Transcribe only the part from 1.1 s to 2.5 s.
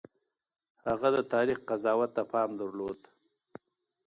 د تاريخ قضاوت ته پام